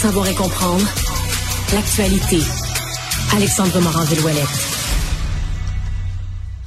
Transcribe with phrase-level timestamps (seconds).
[0.00, 0.86] Savoir et comprendre
[1.74, 2.38] l'actualité.
[3.36, 4.79] Alexandre Morand-Villouellette.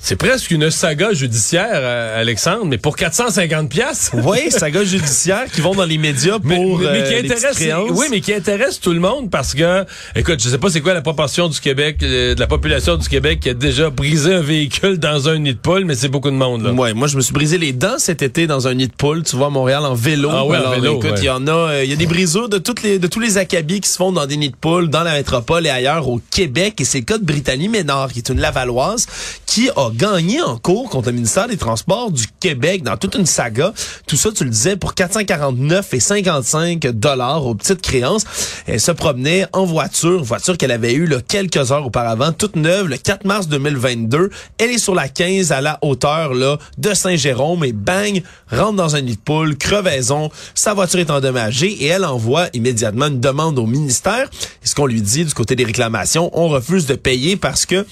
[0.05, 4.12] C'est presque une saga judiciaire, euh, Alexandre, mais pour 450 pièces.
[4.23, 8.07] Oui, saga judiciaire qui vont dans les médias pour mais, mais, qui euh, intéresse, oui,
[8.09, 9.85] mais qui intéresse tout le monde parce que,
[10.16, 13.07] écoute, je sais pas c'est quoi la proportion du Québec, euh, de la population du
[13.07, 16.31] Québec qui a déjà brisé un véhicule dans un nid de poule, mais c'est beaucoup
[16.31, 16.71] de monde là.
[16.71, 19.23] Ouais, moi je me suis brisé les dents cet été dans un nid de poule,
[19.23, 20.29] tu vois, à Montréal en vélo.
[20.31, 22.57] Ah ouais, en vélo, écoute, il y en a, il y a des brisures de
[22.57, 25.04] toutes les, de tous les acabis qui se font dans des nids de poule dans
[25.04, 28.29] la métropole et ailleurs au Québec, et c'est le cas de Brittany Ménard, qui est
[28.29, 29.05] une Lavalloise,
[29.45, 33.26] qui a gagné en cours contre le ministère des Transports du Québec dans toute une
[33.26, 33.74] saga.
[34.08, 38.26] Tout ça, tu le disais, pour 449 et 55 dollars aux petites créances.
[38.66, 42.88] Elle se promenait en voiture, voiture qu'elle avait eue là, quelques heures auparavant, toute neuve,
[42.88, 44.30] le 4 mars 2022.
[44.58, 48.96] Elle est sur la 15 à la hauteur là de Saint-Jérôme et bang, rentre dans
[48.96, 53.60] un nid de poule, crevaison, sa voiture est endommagée et elle envoie immédiatement une demande
[53.60, 54.30] au ministère.
[54.63, 57.85] Et ce qu'on lui dit du côté des réclamations, on refuse de payer parce que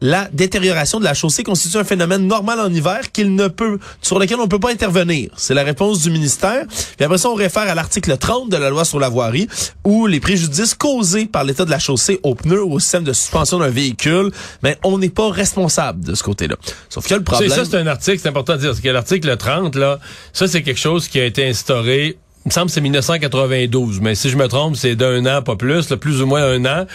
[0.00, 4.18] la détérioration de la chaussée constitue un phénomène normal en hiver qu'il ne peut, sur
[4.18, 5.30] lequel on ne peut pas intervenir.
[5.36, 6.64] C'est la réponse du ministère.
[6.68, 9.48] Puis après ça, on réfère à l'article 30 de la loi sur la voirie
[9.84, 13.12] où les préjudices causés par l'état de la chaussée aux pneus ou au système de
[13.12, 14.30] suspension d'un véhicule,
[14.62, 16.56] mais on n'est pas responsable de ce côté-là.
[16.88, 17.48] Sauf que le problème...
[17.48, 19.98] C'est ça, c'est un article, c'est important de dire, parce que l'article 30, là,
[20.32, 24.30] ça, c'est quelque chose qui a été instauré me semble que c'est 1992, mais si
[24.30, 26.86] je me trompe, c'est d'un an, pas plus, là, plus ou moins un an,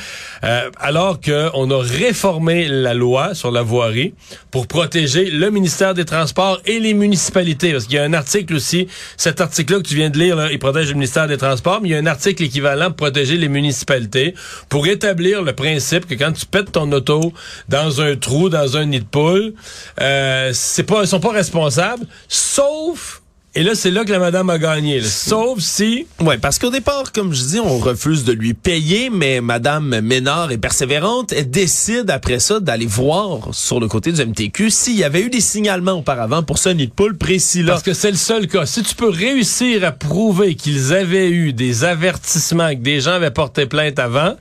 [0.43, 4.13] euh, alors qu'on a réformé la loi sur la voirie
[4.49, 7.73] pour protéger le ministère des Transports et les municipalités.
[7.73, 10.51] Parce qu'il y a un article aussi, cet article-là que tu viens de lire, là,
[10.51, 13.37] il protège le ministère des Transports, mais il y a un article équivalent pour protéger
[13.37, 14.35] les municipalités,
[14.69, 17.33] pour établir le principe que quand tu pètes ton auto
[17.67, 19.53] dans un trou, dans un nid de poule,
[19.99, 23.20] euh, c'est pas, ils sont pas responsables, sauf
[23.53, 25.01] et là, c'est là que la madame a gagné.
[25.01, 26.07] Sauf si...
[26.21, 30.53] Ouais, parce qu'au départ, comme je dis, on refuse de lui payer, mais madame Ménard
[30.53, 31.33] est persévérante.
[31.33, 35.29] Elle décide après ça d'aller voir sur le côté du MTQ s'il y avait eu
[35.29, 37.73] des signalements auparavant pour ce nid de poule précis-là.
[37.73, 38.65] Parce que c'est le seul cas.
[38.65, 43.31] Si tu peux réussir à prouver qu'ils avaient eu des avertissements, que des gens avaient
[43.31, 44.35] porté plainte avant,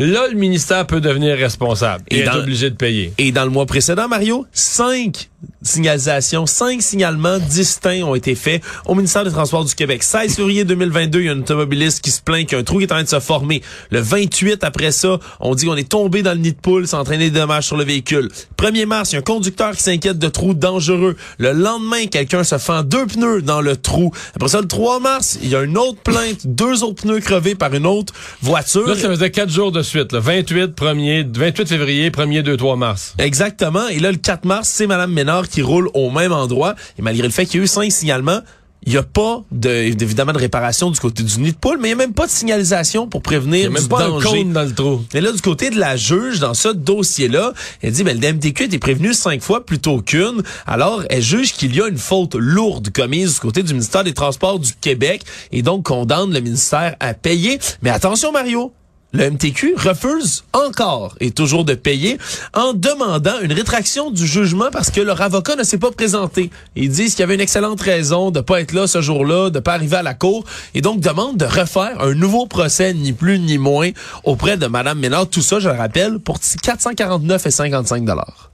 [0.00, 3.12] Là, le ministère peut devenir responsable et, être obligé de payer.
[3.18, 5.28] Et dans le mois précédent, Mario, cinq
[5.62, 10.02] signalisations, cinq signalements distincts ont été faits au ministère des Transports du Québec.
[10.02, 12.64] 16 février 2022, il y a un automobiliste qui se plaint qu'il y a un
[12.64, 13.62] trou qui est en train de se former.
[13.90, 17.30] Le 28, après ça, on dit qu'on est tombé dans le nid de poule, s'entraîner
[17.30, 18.30] des dommages sur le véhicule.
[18.56, 21.16] 1er mars, il y a un conducteur qui s'inquiète de trous dangereux.
[21.38, 24.12] Le lendemain, quelqu'un se fend deux pneus dans le trou.
[24.34, 27.54] Après ça, le 3 mars, il y a une autre plainte, deux autres pneus crevés
[27.54, 28.12] par une autre
[28.42, 28.86] voiture.
[28.86, 32.76] Là, ça faisait quatre jours de suite, le 28, 1er, 28 février, 1er, 2, 3
[32.76, 33.14] mars.
[33.18, 33.88] Exactement.
[33.88, 36.74] Et là, le 4 mars, c'est Mme Ménard qui roule au même endroit.
[36.98, 38.40] Et malgré le fait qu'il y a eu cinq signalements,
[38.86, 41.88] il n'y a pas de, évidemment de réparation du côté du nid de poule, mais
[41.88, 44.62] il n'y a même pas de signalisation pour prévenir y a même pas Un dans
[44.62, 45.04] le trou.
[45.12, 47.52] Et là, du côté de la juge, dans ce dossier-là,
[47.82, 50.42] elle dit, ben, le DMTQ a été prévenu cinq fois plutôt qu'une.
[50.66, 54.14] Alors, elle juge qu'il y a une faute lourde commise du côté du ministère des
[54.14, 55.22] Transports du Québec
[55.52, 57.58] et donc condamne le ministère à payer.
[57.82, 58.72] Mais attention, Mario,
[59.12, 62.18] le MTQ refuse encore et toujours de payer
[62.54, 66.50] en demandant une rétraction du jugement parce que leur avocat ne s'est pas présenté.
[66.76, 69.58] Ils disent qu'il y avait une excellente raison de pas être là ce jour-là, de
[69.58, 70.44] pas arriver à la cour
[70.74, 73.90] et donc demandent de refaire un nouveau procès, ni plus ni moins,
[74.24, 75.28] auprès de Madame Ménard.
[75.28, 78.49] Tout ça, je le rappelle, pour 449 et 55 dollars.